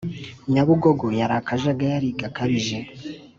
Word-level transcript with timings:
Nyabungogo 0.51 1.05
yari 1.19 1.37
kajagari 1.47 2.07
gakabije 2.19 2.79